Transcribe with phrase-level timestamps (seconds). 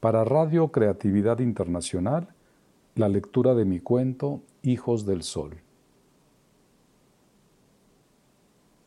[0.00, 2.28] Para Radio Creatividad Internacional,
[2.94, 5.60] la lectura de mi cuento Hijos del Sol.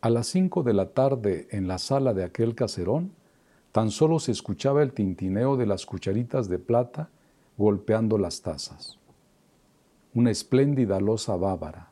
[0.01, 3.11] A las cinco de la tarde en la sala de aquel caserón,
[3.71, 7.11] tan solo se escuchaba el tintineo de las cucharitas de plata
[7.59, 8.97] golpeando las tazas.
[10.15, 11.91] Una espléndida losa bávara.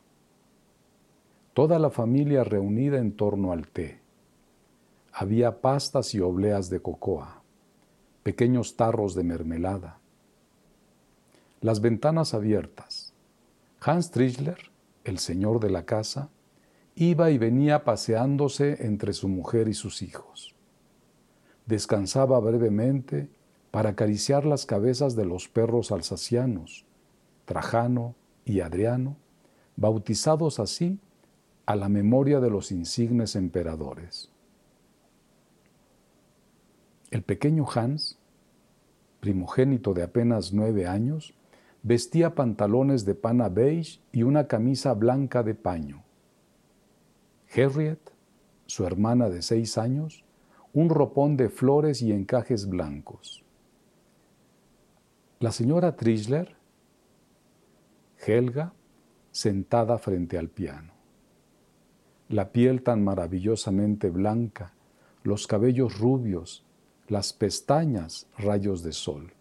[1.54, 4.00] Toda la familia reunida en torno al té.
[5.12, 7.41] Había pastas y obleas de cocoa
[8.22, 9.98] pequeños tarros de mermelada.
[11.60, 13.12] Las ventanas abiertas.
[13.80, 14.58] Hans Trichler,
[15.04, 16.28] el señor de la casa,
[16.94, 20.54] iba y venía paseándose entre su mujer y sus hijos.
[21.66, 23.28] Descansaba brevemente
[23.70, 26.84] para acariciar las cabezas de los perros alsacianos,
[27.44, 29.16] Trajano y Adriano,
[29.76, 30.98] bautizados así
[31.66, 34.30] a la memoria de los insignes emperadores.
[37.10, 38.18] El pequeño Hans,
[39.22, 41.32] primogénito de apenas nueve años,
[41.84, 46.02] vestía pantalones de pana beige y una camisa blanca de paño.
[47.54, 48.00] Harriet,
[48.66, 50.24] su hermana de seis años,
[50.72, 53.44] un ropón de flores y encajes blancos.
[55.38, 56.56] La señora Trischler,
[58.26, 58.72] Helga,
[59.30, 60.94] sentada frente al piano.
[62.28, 64.74] La piel tan maravillosamente blanca,
[65.22, 66.66] los cabellos rubios,
[67.12, 69.34] las pestañas rayos de sol,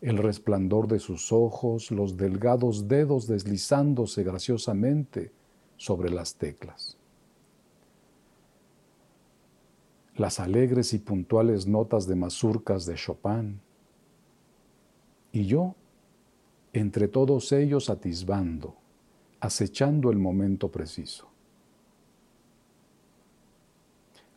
[0.00, 5.30] el resplandor de sus ojos, los delgados dedos deslizándose graciosamente
[5.76, 6.98] sobre las teclas.
[10.16, 13.60] Las alegres y puntuales notas de mazurcas de Chopin.
[15.30, 15.76] Y yo,
[16.72, 18.74] entre todos ellos atisbando,
[19.38, 21.28] acechando el momento preciso.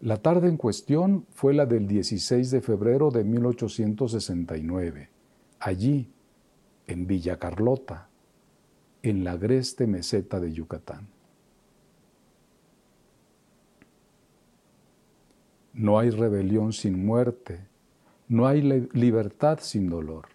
[0.02, 5.10] La tarde en cuestión fue la del 16 de febrero de 1869,
[5.60, 6.10] allí,
[6.88, 8.08] en Villa Carlota,
[9.04, 11.10] en la agreste meseta de Yucatán.
[15.74, 17.68] No hay rebelión sin muerte,
[18.30, 18.62] no hay
[18.94, 20.30] libertad sin dolor.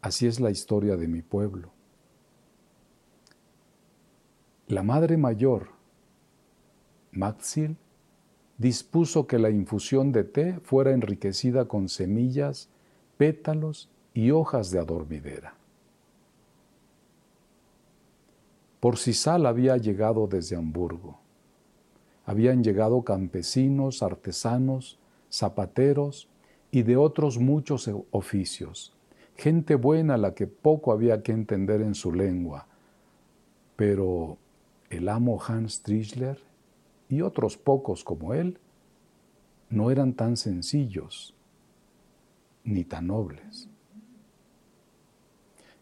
[0.00, 1.70] Así es la historia de mi pueblo.
[4.66, 5.68] La Madre Mayor,
[7.12, 7.76] Maxil,
[8.58, 12.68] dispuso que la infusión de té fuera enriquecida con semillas,
[13.16, 15.54] pétalos y hojas de adormidera.
[18.80, 21.18] Por Cisal había llegado desde Hamburgo.
[22.24, 24.98] Habían llegado campesinos, artesanos,
[25.30, 26.28] zapateros
[26.70, 28.94] y de otros muchos oficios,
[29.36, 32.66] gente buena a la que poco había que entender en su lengua.
[33.76, 34.38] Pero
[34.90, 36.38] el amo Hans Trischler
[37.08, 38.58] y otros pocos como él
[39.68, 41.34] no eran tan sencillos
[42.64, 43.68] ni tan nobles.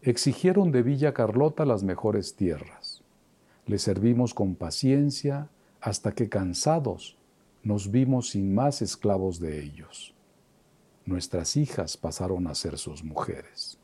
[0.03, 3.03] Exigieron de Villa Carlota las mejores tierras.
[3.67, 5.49] Le servimos con paciencia
[5.81, 7.17] hasta que cansados
[7.63, 10.15] nos vimos sin más esclavos de ellos.
[11.07, 13.79] Nuestras hijas pasaron a ser sus mujeres.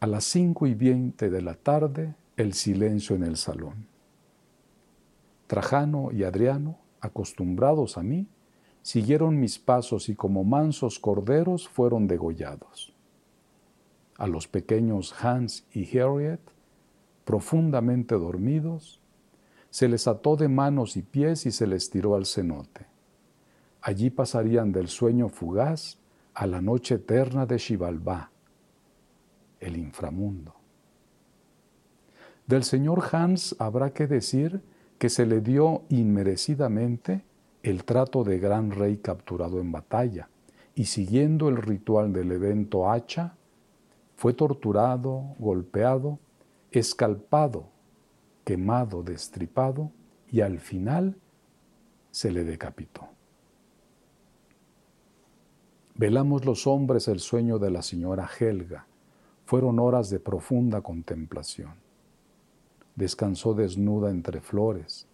[0.00, 3.88] A las cinco y veinte de la tarde, el silencio en el salón.
[5.48, 8.28] Trajano y Adriano, acostumbrados a mí,
[8.82, 12.94] siguieron mis pasos y como mansos corderos fueron degollados.
[14.16, 16.40] A los pequeños Hans y Harriet,
[17.24, 19.00] profundamente dormidos,
[19.68, 22.86] se les ató de manos y pies y se les tiró al cenote.
[23.82, 25.98] Allí pasarían del sueño fugaz
[26.34, 28.30] a la noche eterna de Xibalbá,
[29.60, 30.54] el inframundo.
[32.46, 34.62] Del señor Hans habrá que decir
[34.98, 37.24] que se le dio inmerecidamente
[37.62, 40.28] el trato de gran rey capturado en batalla,
[40.74, 43.36] y siguiendo el ritual del evento hacha,
[44.16, 46.18] fue torturado, golpeado,
[46.70, 47.68] escalpado,
[48.44, 49.90] quemado, destripado,
[50.30, 51.16] y al final
[52.10, 53.08] se le decapitó.
[55.94, 58.86] Velamos los hombres el sueño de la señora Helga,
[59.48, 61.72] fueron horas de profunda contemplación.
[62.96, 65.06] Descansó desnuda entre flores,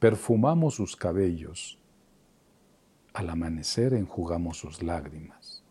[0.00, 1.78] perfumamos sus cabellos.
[3.14, 5.62] Al amanecer enjugamos sus lágrimas.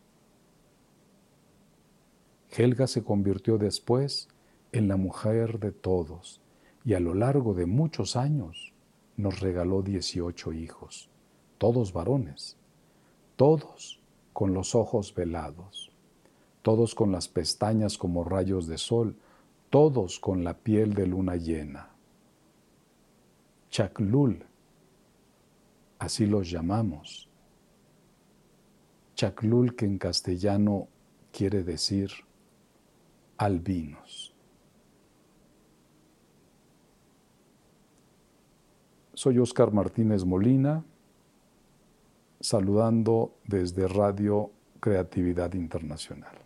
[2.52, 4.30] Helga se convirtió después
[4.72, 6.40] en la mujer de todos
[6.86, 8.74] y a lo largo de muchos años
[9.18, 11.10] nos regaló 18 hijos,
[11.58, 12.56] todos varones,
[13.36, 14.00] todos
[14.32, 15.92] con los ojos velados
[16.66, 19.16] todos con las pestañas como rayos de sol,
[19.70, 21.92] todos con la piel de luna llena.
[23.70, 24.44] Chaklul,
[26.00, 27.30] así los llamamos.
[29.14, 30.88] Chaclul, que en castellano
[31.32, 32.10] quiere decir
[33.38, 34.34] albinos.
[39.14, 40.84] Soy Oscar Martínez Molina,
[42.40, 46.45] saludando desde Radio Creatividad Internacional.